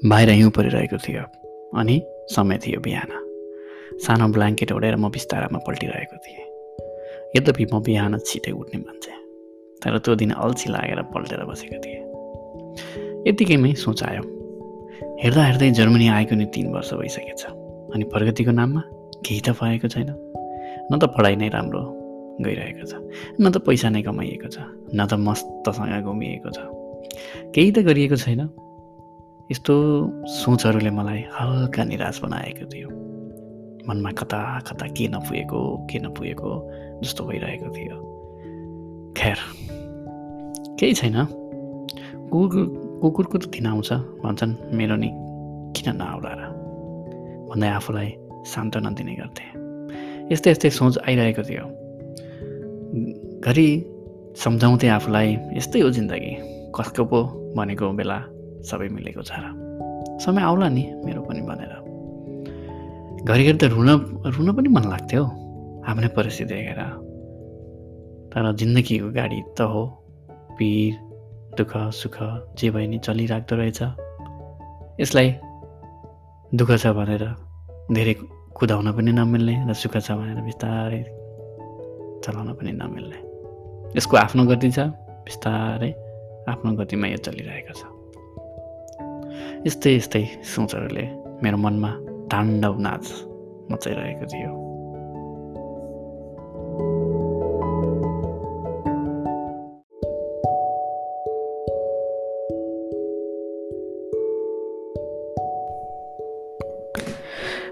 बाहिर 0.10 0.30
हिउँ 0.30 0.52
परिरहेको 0.52 0.98
थियो 0.98 1.24
अनि 1.78 1.96
समय 2.34 2.58
थियो 2.58 2.80
बिहान। 2.82 3.12
सानो 4.02 4.28
ब्ल्याङ्केट 4.34 4.72
ओढेर 4.72 4.96
म 4.98 5.10
बिस्तारामा 5.14 5.60
पल्टिरहेको 5.62 6.18
थिएँ। 6.18 6.46
यद्यपि 7.38 7.66
म 7.74 7.82
बिहान 7.86 8.18
छिटै 8.18 8.52
उठ्ने 8.52 8.78
मान्छे 8.82 9.14
तर 9.82 9.98
त्यो 10.02 10.16
दिन 10.18 10.32
अल्छी 10.34 10.70
लागेर 10.74 11.02
पल्टेर 11.14 11.46
बसेको 11.46 11.78
थिएँ। 11.86 12.02
यतिकैमै 13.30 13.74
सोच 13.78 14.04
आयो 14.10 14.24
हेर्दा 15.22 15.42
हेर्दै 15.46 15.70
जर्मनी 15.78 16.08
आएको 16.10 16.36
नि 16.42 16.46
तिन 16.50 16.74
वर्ष 16.74 16.94
भइसकेछ 16.98 17.46
अनि 17.94 18.04
प्रगतिको 18.10 18.52
नाममा 18.58 18.82
केही 19.22 19.42
त 19.46 19.54
पाएको 19.54 19.88
छैन। 19.94 20.10
न 20.90 20.98
त 20.98 21.14
पढाइ 21.14 21.36
नै 21.38 21.54
राम्रो 21.54 21.82
गइरहेको 22.42 22.86
छ 22.90 22.94
न 23.38 23.54
त 23.54 23.62
पैसा 23.62 23.94
नै 23.94 24.02
कमाइएको 24.02 24.50
छ 24.50 24.66
न 24.98 25.06
त 25.06 25.14
मस्तसँग 25.30 26.10
घुमिएको 26.10 26.50
छ। 26.50 26.81
केही 27.56 27.72
त 27.72 27.80
गरिएको 27.80 28.16
छैन। 28.16 28.50
यस्तो 29.52 29.74
सोचहरूले 30.28 30.90
मलाई 30.90 31.24
हल्का 31.40 31.84
निराश 31.84 32.22
बनाएको 32.24 32.66
थियो। 32.66 32.90
मनमा 33.90 34.12
कता 34.12 34.60
कता 34.60 34.86
के 34.88 35.08
नपुगेको 35.08 35.88
के 35.92 36.00
नपुगेको 36.00 36.52
जस्तो 37.04 37.26
भइरहेको 37.26 37.68
थियो। 37.76 37.96
खैर 39.18 39.38
केही 40.80 40.94
छैन। 40.94 41.28
कुकुरको 42.32 43.38
त 43.38 43.46
दिन 43.46 43.66
आउँछ 43.66 43.94
भन्छन् 43.94 44.56
मेरो 44.74 44.96
नि 44.96 45.10
किन 45.76 45.96
नआउला 45.96 46.32
र? 46.32 46.42
भन्दै 47.50 47.68
आफूलाई 47.68 48.10
सान्त्वना 48.46 48.90
दिने 48.90 49.14
गर्थे। 49.16 49.46
यस्तै 50.34 50.52
यस्तै 50.52 50.70
सोच 50.70 50.98
आइरहेको 50.98 51.44
थियो। 51.44 51.66
घरि 53.42 53.68
सम्झाउँथे 54.38 54.88
आफूलाई 54.88 55.38
यस्तै 55.54 55.80
हो 55.80 55.90
जिन्दगी। 55.90 56.51
कसको 56.76 57.04
पो 57.12 57.20
भनेको 57.58 57.86
बेला 58.00 58.18
सबै 58.70 58.88
मिलेको 58.96 59.22
छ 59.22 59.32
र। 59.44 59.46
समय 60.24 60.42
आउला 60.50 60.68
नि 60.70 60.84
मेरो 61.06 61.22
पनि 61.28 61.42
भनेर। 61.50 61.74
घरिघरि 63.28 63.58
त 63.62 63.64
रुन 63.74 63.90
रुन 64.36 64.48
पनि 64.58 64.70
मन 64.76 64.86
लाग्थ्यो 64.94 65.24
आफ्नै 65.90 66.10
परिस्थिति 66.18 66.54
देखेर 66.54 66.82
तर 68.32 68.46
जिन्दगीको 68.60 69.08
गाडी 69.18 69.40
त 69.58 69.60
हो 69.72 69.84
पिर 70.58 70.94
दुःख 71.58 71.74
सुख 72.00 72.18
जे 72.58 72.68
भए 72.74 72.86
नि 72.88 72.98
चलिराख्दो 73.06 73.56
रहेछ। 73.60 73.82
यसलाई 75.02 75.28
दुःख 76.52 76.70
छ 76.82 76.86
भनेर 76.98 77.24
धेरै 77.92 78.14
कुदाउन 78.58 78.88
पनि 78.96 79.12
नमिल्ने 79.20 79.56
र 79.70 79.74
सुख 79.82 79.94
छ 80.06 80.16
भनेर 80.20 80.40
बिस्तारै 80.48 81.02
चलाउन 82.24 82.50
पनि 82.58 82.72
नमिल्ने। 82.82 83.18
यसको 83.98 84.16
आफ्नो 84.18 84.42
गति 84.52 84.70
छ 84.72 84.80
बिस्तारै 85.28 85.92
आफ्नो 86.50 86.72
गतिमा 86.72 87.08
यो 87.08 87.18
चलिरहेको 87.18 87.74
छ। 87.74 87.82
यस्तै 89.68 89.96
यस्तै 89.96 90.26
सोचहरूले 90.56 91.06
मेरो 91.44 91.58
मनमा 91.58 91.92
ताण्डव 92.32 92.76
नाच 92.80 93.06
मचाइरहेको 93.72 94.26
थियो। 94.26 94.52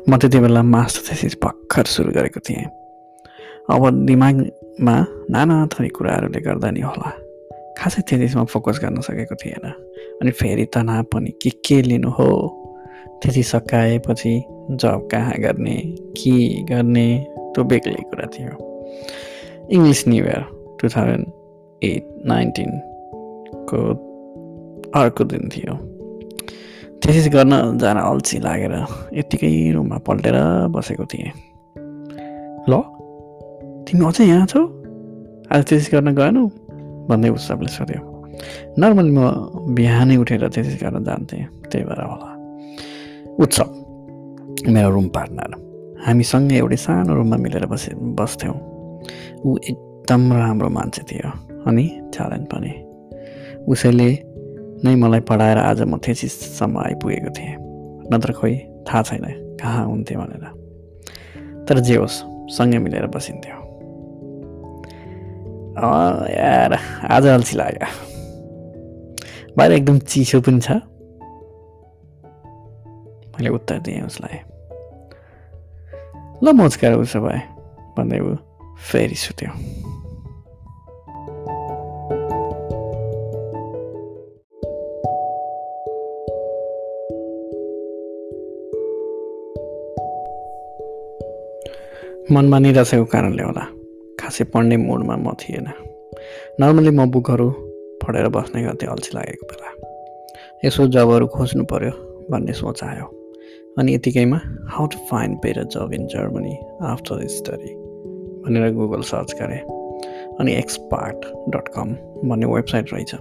म 0.09 0.17
त्यति 0.17 0.39
बेला 0.39 0.61
मास्टर 0.63 1.01
थेसिस 1.11 1.37
भर्खर 1.43 1.85
सुरु 1.85 2.11
गरेको 2.11 2.39
थिएँ। 2.39 2.65
अब 3.69 4.05
दिमागमा 4.05 4.95
नाना 5.29 5.67
थरी 5.67 5.89
कुराहरूले 5.89 6.39
गर्दा 6.41 6.71
नि 6.71 6.81
होला। 6.81 7.28
खासै 7.79 8.01
थेसिसमा 8.01 8.43
फोकस 8.43 8.79
गर्न 8.83 9.01
सकेको 9.01 9.35
थिएन। 9.35 9.65
अनि 10.21 10.31
फेरि 10.31 10.65
तनाव 10.65 11.03
पनि 11.03 11.31
के 11.41 11.49
के 11.49 11.81
लिनु 11.81 12.09
हो? 12.09 12.29
त्यति 13.23 13.43
सकाएपछि 13.43 14.33
जब 14.71 15.07
कहाँ 15.11 15.33
गर्ने 15.39 15.75
के 16.19 16.63
गर्ने 16.63 17.07
त्यो 17.55 17.63
बेग्लै 17.63 18.03
कुरा 18.09 18.27
थियो। 18.27 18.53
English 19.71 20.07
new 20.07 20.25
year 20.25 20.43
two 20.79 20.89
thousand 20.89 21.25
eight 21.83 22.03
नाइन्टिनको 22.25 23.81
अर्को 24.99 25.23
दिन 25.23 25.49
थियो। 25.49 25.73
थेसिस 27.01 27.27
गर्न 27.33 27.77
जान 27.77 27.97
अल्छी 27.97 28.39
लागेर 28.39 28.73
यत्तिकै 29.13 29.71
रुममा 29.71 29.97
पल्टेर 29.97 30.35
बसेको 30.67 31.05
थिएँ। 31.05 31.31
ल 32.69 32.81
तिमी 33.87 34.05
अझै 34.05 34.25
यहाँ 34.25 34.45
छौ? 34.45 34.61
आज 35.51 35.71
थेसिस 35.71 35.89
गर्न 35.93 36.15
गएनौ? 36.15 36.49
भन्दै 37.09 37.29
उत्सवले 37.29 37.71
सोध्यो। 37.77 38.01
नर्मली 38.79 39.11
म 39.11 39.19
बिहानै 39.75 40.15
उठेर 40.17 40.43
थेसिस 40.55 40.75
गर्न 40.83 41.03
जान्थेँ 41.03 41.43
त्यही 41.71 41.83
भएर 41.85 42.01
होला। 42.01 42.29
उत्सव 43.39 43.67
मेरो 44.69 44.89
रुम 44.89 45.07
पार्टनर 45.15 45.51
हामीसँगै 46.05 46.55
एउटै 46.57 46.75
सानो 46.75 47.11
रुममा 47.15 47.37
मिलेर 47.37 47.65
बसे 47.65 47.91
बस्थ्यौँ। 48.17 48.57
ऊ 49.45 49.57
एकदम 49.57 50.21
राम्रो 50.33 50.69
मान्छे 50.69 51.01
थियो 51.09 51.29
अनि 51.67 51.85
च्यालेन्ज 52.13 52.45
पनि। 52.53 52.73
उसैले 53.67 54.09
नै 54.83 54.95
मलाई 54.95 55.19
पढाएर 55.19 55.57
आज 55.57 55.81
म 55.81 55.97
थेसिससम्म 55.97 56.77
आइपुगेको 56.77 57.31
थिएँ। 57.35 57.55
नत्र 58.13 58.31
खोइ 58.33 58.55
थाहा 58.87 59.01
छैन 59.03 59.25
कहाँ 59.61 59.85
हुन्थेँ 59.85 60.17
भनेर। 60.17 60.45
तर 61.67 61.79
जे 61.79 61.95
होस् 61.95 62.23
सँगै 62.55 62.77
मिलेर 62.77 63.07
बसिन्थ्यो। 63.07 63.58
यार 65.83 66.77
आज 67.11 67.25
अल्छी 67.25 67.57
लाग्यो। 67.57 67.87
बाहिर 69.57 69.71
एकदम 69.71 69.99
चिसो 69.99 70.41
पनि 70.41 70.59
छ। 70.59 70.71
मैले 73.35 73.49
उत्तर 73.49 73.79
दिएँ 73.79 74.01
उसलाई। 74.01 74.39
ल 76.43 76.51
मोजकार 76.51 76.93
उसो 76.93 77.21
भए 77.21 77.39
भन्दै 77.97 78.19
ऊ 78.19 78.35
फेरि 78.91 79.15
सुत्यो। 79.15 79.51
मनमा 92.31 92.59
निराशाको 92.59 93.05
कारणले 93.05 93.43
होला। 93.43 93.78
खासै 94.29 94.45
पढ्ने 94.53 94.77
मुडमा 94.77 95.15
म 95.25 95.33
थिएन। 95.41 95.67
नर्मली 96.61 96.91
म 96.93 97.09
बुकहरू 97.09 97.49
पढेर 98.01 98.27
बस्ने 98.29 98.61
गर्थेँ 98.61 98.89
अल्छी 98.89 99.11
लागेको 99.17 99.45
बेला। 99.49 99.69
यसो 100.65 100.85
जबहरू 100.93 101.25
खोज्नु 101.33 101.63
पर्यो 101.65 101.93
भन्ने 102.29 102.53
सोच 102.53 102.83
आयो। 102.83 103.05
अनि 103.77 103.89
यतिकैमा 103.95 104.39
how 104.69 104.85
to 104.85 104.97
find 105.09 105.33
better 105.41 105.63
job 105.73 105.93
in 105.93 106.05
Germany 106.13 106.53
after 106.93 107.25
study 107.27 107.71
भनेर 108.45 108.73
गुगल 108.73 109.01
सर्च 109.01 109.33
गरेँ। 109.41 109.61
अनि 110.39 110.51
एक्सपार्ट 110.53 111.17
डट 111.49 111.67
कम 111.67 111.89
भन्ने 112.29 112.45
वेबसाइट 112.45 112.93
रहेछ 112.93 113.11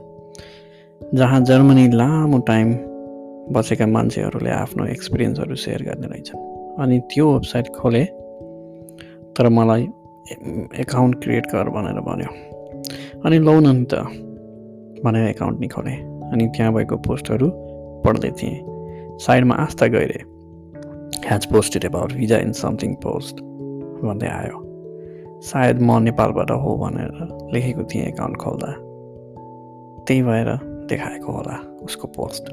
जहाँ 1.01 1.41
जर्मनी 1.41 1.89
लामो 1.89 2.39
टाइम 2.45 2.75
बसेका 3.57 3.87
मान्छेहरूले 3.87 4.51
आफ्नो 4.51 4.87
एक्सपिरियन्सहरू 4.87 5.55
सेयर 5.55 5.83
गर्ने 5.83 6.07
रहेछन्। 6.07 6.41
अनि 6.83 7.01
त्यो 7.11 7.33
वेबसाइट 7.33 7.67
खोले 7.77 8.05
तर 9.37 9.49
मलाई 9.49 9.89
एकाउन्ट 10.31 11.23
क्रिएट 11.23 11.47
गर 11.47 11.69
भनेर 11.69 12.01
भन्यो 12.01 12.31
अनि 13.27 13.39
लौ 13.39 13.59
न 13.61 13.85
त 13.85 13.95
भनेर 15.05 15.29
एकाउन्ट 15.29 15.61
नि 15.61 15.69
खोलेँ 15.69 15.97
अनि 16.33 16.47
त्यहाँ 16.57 16.73
भएको 16.73 16.97
पोस्टहरू 16.97 17.51
पढ्दै 18.05 18.31
थिएँ 18.31 18.57
साइडमा 19.19 19.55
Aastha 19.55 19.87
Gaire 19.87 20.21
has 21.25 21.47
posted 21.47 21.85
about 21.85 22.13
visa 22.13 22.39
in 22.39 22.53
something 22.53 22.95
post 22.95 23.41
भन्दै 24.05 24.29
आयो 24.29 24.61
सायद 25.43 25.81
म 25.83 25.99
नेपालबाट 26.03 26.51
हो 26.51 26.77
भनेर 26.77 27.11
लेखेको 27.55 27.85
थिएँ 27.85 28.05
एकाउन्ट 28.05 28.37
खोल्दा 28.37 28.73
त्यही 30.07 30.23
भएर 30.23 30.55
देखाएको 30.89 31.33
होला 31.33 31.57
उसको 31.83 32.09
पोस्ट 32.17 32.53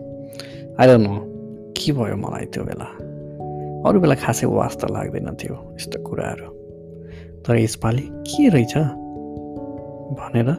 आएर 0.79 0.97
न 0.97 1.07
के 1.77 1.91
भयो 1.91 2.15
मलाई 2.17 2.45
त्यो 2.55 2.63
बेला 2.63 2.89
अरू 3.89 3.99
बेला 3.99 4.15
खासै 4.15 4.47
वास्ता 4.47 4.87
लाग्दैन 4.87 5.35
थियो 5.35 5.55
यस्तो 5.75 6.03
कुराहरू 6.03 6.55
तर 7.47 7.55
यसपालि 7.55 8.09
के 8.11 8.49
रहेछ? 8.49 8.77
भनेर 10.19 10.53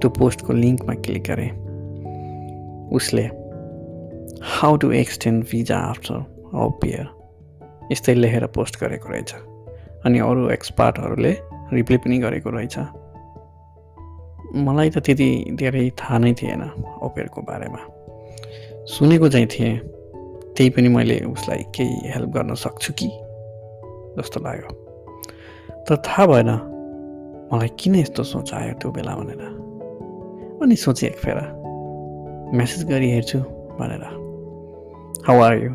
त्यो 0.00 0.10
पोस्टको 0.10 0.52
लिङ्कमा 0.52 0.94
क्लिक 0.94 1.22
गरेँ। 1.22 1.50
उसले 2.92 3.22
how 4.42 4.76
to 4.76 4.92
extend 4.92 5.44
visa 5.44 5.76
after 5.76 6.14
a 6.54 6.66
यस्तै 7.92 8.14
लेखेर 8.14 8.46
पोस्ट 8.46 8.80
गरेको 8.80 9.08
रहेछ। 9.08 9.34
अनि 10.06 10.18
अरू 10.18 10.50
एक्सपर्टहरूले 10.50 11.36
रिप्लाई 11.72 11.98
पनि 11.98 12.18
गरेको 12.18 12.50
रहेछ। 12.50 12.78
मलाई 14.56 14.90
त 14.90 14.98
त्यति 14.98 15.46
धेरै 15.52 15.90
थाहा 15.90 16.18
नै 16.18 16.32
थिएन 16.32 16.62
ओपेरको 17.02 17.40
बारेमा। 17.40 17.78
सुनेको 18.86 19.28
चाहिँ 19.28 19.46
थिएँ 19.46 19.78
त्यही 20.56 20.70
पनि 20.70 20.88
मैले 20.88 21.20
उसलाई 21.20 21.58
केही 21.58 22.08
हेल्प 22.08 22.28
गर्न 22.28 22.54
सक्छु 22.54 22.92
कि? 22.92 23.06
जस्तो 24.18 24.40
लाग्यो। 24.40 24.83
तर 25.88 25.96
थाहा 25.96 26.26
भएन 26.26 26.50
मलाई 27.52 27.68
किन 27.68 27.94
यस्तो 27.94 28.22
सोच 28.22 28.54
आयो 28.54 28.72
त्यो 28.72 28.90
बेला? 28.90 29.14
भनेर। 29.14 29.42
अनि 30.62 30.76
सोचेँ 30.76 31.08
एक 31.08 31.16
फेर 31.16 31.38
मेसेज 32.54 32.88
गरी 32.88 33.10
हेर्छु 33.10 33.38
भनेर। 33.80 34.04
हाउ 35.26 35.40
आर 35.40 35.56
यु 35.56 35.70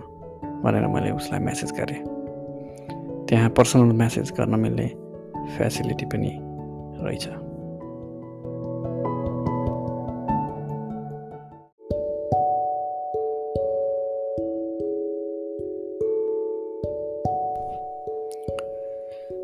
भनेर 0.63 0.88
मैले 0.88 1.12
उसलाई 1.12 1.39
मेसेज 1.39 1.72
गरेँ। 1.72 2.04
त्यहाँ 3.26 3.50
पर्सनल 3.50 3.84
मेसेज 3.84 4.32
गर्न 4.32 4.60
मिल्ने 4.60 4.88
फेसिलिटी 5.58 6.06
पनि 6.06 6.39
रहेछ। 7.06 7.28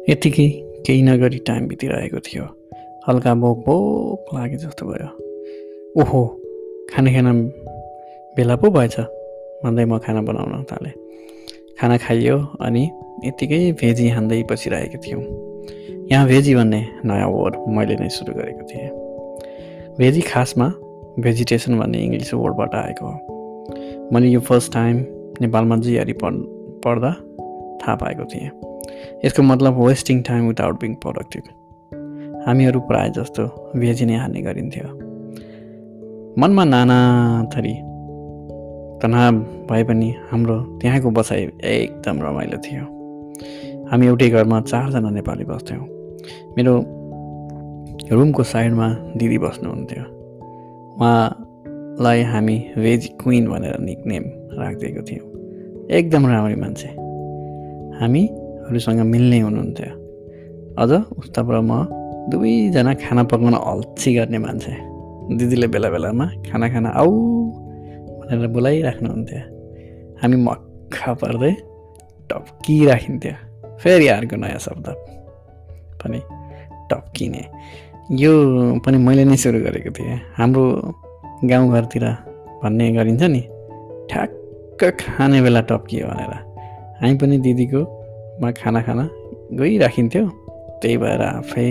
यत्तिकै 0.09 0.47
केही 0.85 1.01
नगरी 1.01 1.37
टाइम 1.37 1.67
बितिरहेको 1.67 2.19
थियो। 2.19 2.43
हल्का 3.07 3.33
बोक 3.33 3.57
बोक 3.57 4.35
लागे 4.35 4.55
जस्तो 4.55 4.85
भयो। 4.85 5.09
ओहो 6.01 6.21
खाना 6.89 7.13
खाना 7.13 7.33
बेला 8.37 8.55
पो 8.55 8.69
भएछ। 8.69 8.99
भन्दै 9.65 9.85
म 9.85 9.97
खाना 9.97 10.21
बनाउन 10.21 10.63
थालेँ। 10.63 10.93
खाना 11.81 11.97
खाइयो 11.97 12.37
अनि 12.61 12.83
यत्तिकै 13.25 13.71
भेजी 13.71 14.09
हान्दै 14.09 14.43
बसिरहेको 14.43 14.97
थियौँ। 14.97 15.23
यहाँ 16.11 16.27
भेजी 16.27 16.55
भन्ने 16.55 16.81
नयाँ 17.05 17.29
वर्ड 17.29 17.55
मैले 17.67 17.95
नै 17.95 18.09
सुरु 18.09 18.33
गरेको 18.33 18.63
थिएँ। 18.69 18.89
भेजी 19.97 20.21
खासमा 20.21 20.67
भेजिटेसन 21.19 21.79
भन्ने 21.79 21.97
इङ्ग्लिस 21.97 22.33
वर्डबाट 22.33 22.75
आएको 22.75 23.05
हो। 23.05 23.17
मैले 24.13 24.27
यो 24.27 24.39
फर्स्ट 24.39 24.73
टाइम 24.73 25.05
नेपालमा 25.41 25.75
जिआरी 25.75 26.13
पढ 26.13 26.33
पढ्दा 26.85 27.11
थाहा 27.81 27.95
पाएको 27.95 28.25
थिएँ। 28.25 28.74
यसको 29.25 29.43
मतलब 29.43 29.73
wasting 29.87 30.21
time 30.21 30.47
without 30.47 30.81
being 30.81 30.93
productive 30.93 31.43
हामीहरू 32.47 32.79
प्रायः 32.79 33.11
जस्तो 33.11 33.71
भेजी 33.75 34.05
नै 34.05 34.15
हान्ने 34.15 34.41
गरिन्थ्यो। 34.41 34.87
मनमा 36.41 36.63
नाना 36.63 36.97
थरी 37.55 37.73
तनाव 39.01 39.35
भए 39.69 39.83
पनि 39.83 40.15
हाम्रो 40.31 40.61
त्यहाँको 40.81 41.09
बसाइ 41.09 41.43
एकदम 41.63 42.21
रमाइलो 42.21 42.57
थियो। 42.57 42.83
हामी 43.85 44.07
एउटै 44.07 44.29
घरमा 44.29 44.61
चारजना 44.61 45.09
नेपाली 45.09 45.43
बस्थ्यौँ। 45.43 45.85
मेरो 46.57 46.85
रुमको 48.11 48.43
साइडमा 48.43 48.87
दिदी 49.17 49.37
बस्नुहुन्थ्यो। 49.37 50.03
उहाँलाई 50.95 52.21
हामी 52.21 52.57
भेज 52.77 53.09
क्विन 53.23 53.47
भनेर 53.47 53.79
निकनेम 53.79 54.23
राखिदिएको 54.61 55.01
थियौँ। 55.01 55.25
एकदम 55.91 56.27
राम्री 56.27 56.55
मान्छे। 56.55 56.87
हामी 57.99 58.29
हरूसँग 58.65 58.99
मिल्ने 59.13 59.39
हुनुहुन्थ्यो। 59.39 59.91
अझ 60.81 60.91
उस्ताबाट 61.19 61.57
म 61.69 61.71
दुवैजना 62.31 62.93
खाना 63.01 63.23
पकाउन 63.29 63.53
अल्छी 63.53 64.09
गर्ने 64.15 64.37
मान्छे। 64.37 64.73
दिदीले 65.37 65.67
बेला 65.73 65.89
बेलामा 65.89 66.25
खाना 66.49 66.67
खाना 66.73 66.89
आऊ 67.01 67.11
भनेर 68.19 68.47
बोलाइराख्नुहुन्थ्यो। 68.55 69.41
हामी 70.21 70.37
मक्खा 70.47 71.11
पर्दै 71.21 71.53
टप्किराखिन्थ्यो। 72.29 73.33
फेरि 73.81 74.07
अर्को 74.07 74.35
नयाँ 74.35 74.59
शब्द 74.59 74.87
पनि 76.01 76.19
टप्किने। 76.89 77.43
यो 78.21 78.31
पनि 78.85 78.97
मैले 78.97 79.23
नै 79.25 79.37
सुरु 79.37 79.59
गरेको 79.65 79.91
थिएँ। 79.97 80.19
हाम्रो 80.37 80.63
गाउँघरतिर 81.45 82.05
भन्ने 82.63 82.85
गरिन्छ 82.97 83.23
नि 83.23 83.41
ठ्याक्क 84.09 84.81
खाने 85.01 85.41
बेला 85.41 85.61
टप्कियो 85.69 86.05
भनेर। 86.07 86.33
हामी 87.01 87.15
पनि 87.21 87.37
दिदीकोमा 88.35 88.51
खाना 88.51 88.81
खान 88.81 88.99
गइराखिन्थ्यो। 89.55 90.23
त्यही 90.81 90.97
भएर 90.97 91.21
आफै 91.21 91.67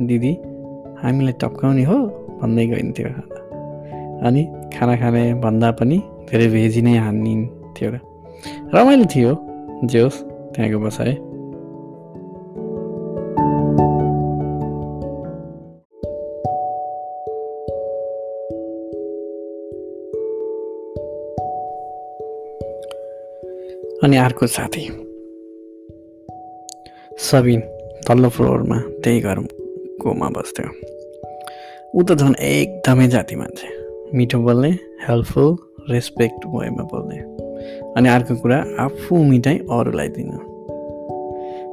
दिदी 0.00 0.32
हामीलाई 1.02 1.32
टप्काउने 1.40 1.84
हो 1.84 1.96
भन्दै 2.40 2.66
गइन्थ्यो 2.66 3.08
अनि 4.24 4.42
खाना 4.72 4.94
खाने 4.96 5.22
भन्दा 5.44 5.70
पनि 5.76 5.98
धेरै 6.28 6.48
भेजी 6.48 6.80
नै 6.82 6.96
हानिन्थ्यो 7.04 7.88
र 7.92 8.00
रमाइलो 8.72 9.04
थियो 9.12 9.32
जे 9.84 10.00
होस् 10.00 10.18
त्यहाँको 10.56 10.78
बसाइ। 10.80 11.12
अनि 24.04 24.16
अर्को 24.16 24.46
साथी। 24.46 25.13
सबिन 27.18 27.60
तल्लो 28.08 28.28
फ्लोरमा 28.28 28.78
त्यही 28.78 29.20
घरकोमा 29.20 30.28
बस्थ्यो। 30.28 30.68
ऊ 31.94 32.02
त 32.02 32.12
झन् 32.12 32.34
एकदमै 32.40 33.08
जाति 33.08 33.36
मान्छे। 33.36 33.68
मिठो 34.16 34.38
बोल्ने 34.38 34.68
हेल्पफुल 35.08 35.56
रेस्पेक्ट 35.90 36.46
वेमा 36.46 36.82
बोल्ने। 36.82 37.18
अनि 37.96 38.08
अर्को 38.08 38.34
कुरा 38.36 38.64
आफू 38.80 39.22
मिठाई 39.24 39.58
अरूलाई 39.58 40.08
दिनु। 40.08 40.38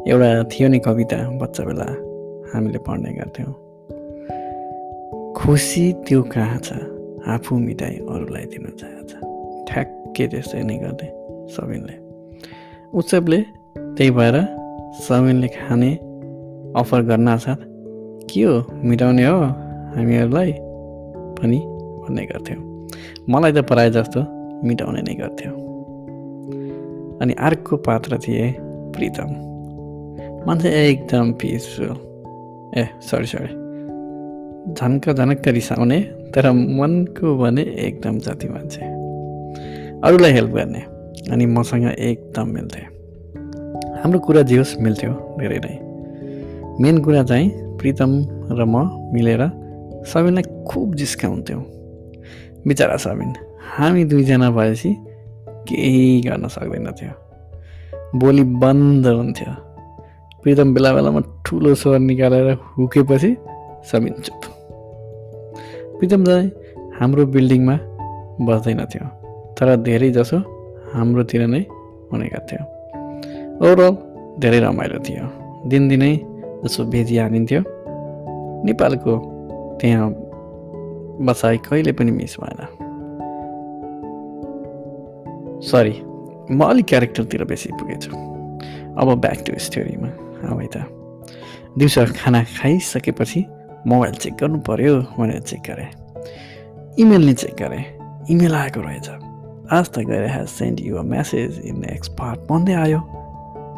एउटा 0.10 0.44
थियो 0.44 0.68
नि 0.70 0.80
कविता 0.80 1.18
बच्चा 1.40 1.64
बेला 1.64 1.88
हामीले 2.54 2.78
पढ्ने 2.78 3.12
गर्थ्यौँ। 3.14 3.54
खुसी 5.34 5.94
त्यो 5.94 6.24
कहाँ 6.24 6.60
छ? 6.60 6.74
आफू 7.28 7.58
मिठाई 7.58 7.96
अरूलाई 7.96 8.46
दिनु 8.46 8.70
चाहन्छ 8.70 9.12
ठ्याक्कै 9.70 10.28
त्यस्तै 10.28 10.64
नै 10.64 10.78
गर्ने 10.78 11.10
सबिनले 11.48 11.96
उत्सवले 12.94 13.42
त्यही 13.78 14.12
भएर 14.12 14.61
सबिनले 14.94 15.48
खाने 15.48 15.94
अफर 16.76 17.02
गर्न 17.02 17.38
साथ 17.38 17.56
के 18.34 18.42
हो? 18.42 18.66
मिटाउने 18.74 19.26
हो 19.26 19.40
हामीहरूलाई? 19.96 20.52
पनि 21.42 21.58
भन्ने 21.58 22.26
गर्थ्यौँ। 22.26 22.88
मलाई 23.30 23.52
त 23.52 23.58
प्रायः 23.58 23.90
जस्तो 23.90 24.20
मिटाउने 24.68 25.02
नै 25.02 25.14
गर्थ्यो। 25.14 25.52
अनि 27.22 27.34
अर्को 27.34 27.78
पात्र 27.78 28.18
थिए 28.18 28.56
प्रितम। 28.62 29.32
मान्छे 30.48 30.90
एकदम 30.90 31.32
पिसफुल 31.32 31.88
ए 32.78 32.88
सरी 33.02 33.26
सरी 33.26 33.62
झन्क 34.74 35.10
झनक्क 35.10 35.48
रिसाउने 35.48 36.02
तर 36.02 36.52
मनको 36.52 37.38
भने 37.38 37.62
एकदम 37.62 38.18
जाति 38.18 38.50
मान्छे। 38.50 38.82
अरूलाई 40.08 40.32
हेल्प 40.32 40.52
गर्ने। 40.52 40.80
अनि 41.32 41.46
मसँग 41.46 41.84
एकदम 41.84 42.48
मिल्थे। 42.48 43.01
हाम्रो 44.02 44.20
कुरा 44.20 44.42
जे 44.50 44.58
होस् 44.58 44.82
मिल्थ्यो 44.82 45.12
धेरै 45.40 45.58
नै। 45.62 45.74
मेन 46.82 46.96
कुरा 47.06 47.24
चाहिँ 47.24 47.78
प्रितम 47.78 48.12
र 48.58 48.66
म 48.66 48.76
मिलेर 49.14 49.42
सबैलाई 50.10 50.44
खुब 50.70 50.96
जिस्काउँथ्यौँ 50.98 51.62
बिचरा 52.66 52.98
सबिन 52.98 53.30
हामी 53.78 54.04
दुईजना 54.10 54.50
भएपछि 54.58 54.90
केही 55.68 56.22
गर्न 56.26 56.48
सक्दैनथ्यो। 56.48 57.12
बोली 58.18 58.44
बन्द 58.58 59.06
हुन्थ्यो। 59.08 59.54
प्रितम 60.42 60.74
बेला 60.74 60.90
बेलामा 60.94 61.22
ठुलो 61.46 61.76
स्वर 61.76 62.00
निकालेर 62.00 62.50
हुकेपछि 62.74 63.32
सबिन 63.86 64.14
चुप। 64.26 64.42
प्रितम 65.98 66.22
चाहिँ 66.26 66.50
हाम्रो 66.98 67.26
बिल्डिङमा 67.38 67.76
बस्दैनथ्यो 68.50 69.06
तर 69.58 69.68
धेरै 69.86 70.10
जसो 70.18 70.38
हाम्रोतिर 70.94 71.42
नै 71.54 71.62
हुने 72.10 72.28
गर्थ्यो 72.34 72.81
ओभरअल 73.62 73.96
धेरै 74.42 74.60
रमाइलो 74.60 75.00
थियो। 75.00 75.26
दिनदिनै 75.70 76.14
जसो 76.66 76.84
भेजी 76.84 77.18
हानिन्थ्यो 77.18 77.62
नेपालको 78.66 79.14
त्यहाँ 79.82 80.08
बसाइ 81.22 81.58
कहिले 81.58 81.92
पनि 81.92 82.12
मिस 82.12 82.36
भएन। 82.42 82.60
सरी 85.62 85.94
म 86.52 86.60
अलिक 86.66 86.86
क्यारेक्टरतिर 86.86 87.44
बेसी 87.44 87.70
पुगेछु। 87.72 88.12
अब 88.98 89.08
ब्याक 89.22 89.40
टु 89.46 89.60
स्टोरीमा 89.60 90.10
अब 90.50 90.60
त। 90.66 90.76
दिउँसो 91.78 92.06
खाना 92.18 92.44
खाइसकेपछि 92.58 93.46
मोबाइल 93.88 94.14
चेक 94.14 94.34
गर्नु 94.42 94.60
पऱ्यो 94.66 94.94
भनेर 95.22 95.42
चेक 95.42 95.62
गरेँ। 95.70 95.90
इमेल 96.98 97.26
नै 97.26 97.34
चेक 97.34 97.56
गरेँ। 97.62 97.86
इमेल 98.26 98.54
आएको 98.56 98.82
रहेछ। 98.82 99.10
आज 99.70 99.86
त 99.94 100.00
गएर 100.10 100.26
has 100.34 100.48
send 100.50 100.80
you 100.82 100.98
a 100.98 101.06
message 101.06 101.62
in 101.66 101.86
expert 101.94 102.40
भन्दै 102.50 102.74
आयो। 102.74 103.21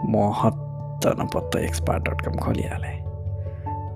म 0.05 0.31
हत्त 0.39 1.07
नपत्त 1.19 1.55
एक्सपार्ट 1.57 2.09
डट 2.09 2.21
कम 2.21 2.37
खोलिहालेँ। 2.37 2.97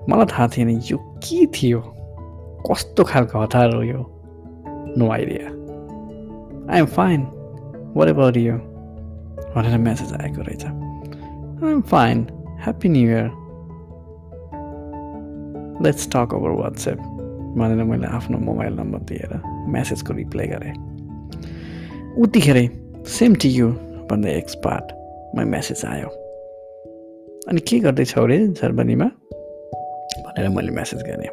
मलाई 0.08 0.26
थाहा 0.26 0.48
थिएन 0.48 0.68
यो 0.90 0.98
के 0.98 1.46
थियो? 1.46 1.80
कस्तो 2.70 3.04
खालको 3.04 3.38
हतार 3.38 3.74
हो 3.74 3.82
यो? 3.82 4.04
No 4.98 5.10
idea 5.12 5.46
I'm 6.74 6.86
fine 6.86 7.20
whatever 8.08 8.38
यो 8.38 8.56
भनेर 9.54 9.78
मेसेज 9.78 10.12
आएको 10.12 10.42
रहेछ। 10.42 10.64
I'm 10.64 11.80
fine 11.80 12.26
happy 12.64 12.88
new 12.88 13.08
year 13.08 13.30
let's 15.82 16.08
talk 16.12 16.34
over 16.34 16.50
WhatsApp 16.62 16.98
भनेर 17.58 17.84
मैले 17.84 18.06
आफ्नो 18.06 18.38
मोबाइल 18.38 18.74
नम्बर 18.74 18.98
दिएर 18.98 19.40
मेसेजको 19.68 20.14
रिप्लाई 20.14 20.46
गरेँ। 20.46 20.74
उतिखेरै 22.22 22.68
सेम 23.08 23.34
टु 23.34 23.48
यु 23.48 23.68
भन्दै 24.10 24.36
एक्सपार्टमा 25.38 25.44
मेसेज 25.44 25.84
आयो। 25.86 26.08
अनि 27.48 27.60
के 27.60 27.78
गर्दैछौ 27.78 28.24
अरे 28.24 28.46
जर्मनीमा? 28.48 29.04
भनेर 30.26 30.48
मैले 30.48 30.70
मेसेज 30.70 31.02
गरेँ। 31.02 31.28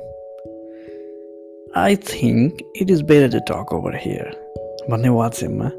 I 1.77 1.95
think 1.95 2.57
it 2.81 2.91
is 2.91 3.01
better 3.01 3.39
to 3.39 3.53
talk 3.53 3.73
over 3.73 3.95
here 3.95 4.51
भन्ने 4.89 5.09
वाट्सएपमा 5.09 5.71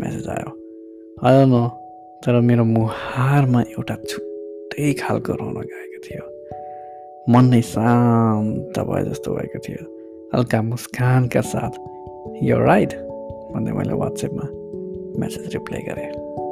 मेसेज 0.00 0.28
आयो। 0.28 0.50
होइन 1.22 1.48
न 1.54 1.68
तर 2.26 2.40
मेरो 2.40 2.64
मुहारमा 2.64 3.60
एउटा 3.60 3.94
छुट्टै 3.94 4.92
खालको 4.92 5.32
रौनक 5.32 5.72
आएको 5.78 5.98
थियो। 5.98 6.24
मन 7.32 7.44
नै 7.44 7.62
शान्त 7.62 8.78
भए 8.78 9.04
जस्तो 9.04 9.34
भएको 9.34 9.58
थियो। 9.58 9.84
हल्का 10.34 10.62
मुस्कानका 10.62 11.40
साथ 11.40 11.70
यो 12.42 12.58
राइट 12.58 12.94
भन्दै 13.54 13.72
मैले 13.72 13.92
वाट्सएपमा 13.92 14.48
मेसेज 15.20 15.52
रिप्लाई 15.52 15.80
गरेँ। 15.80 16.47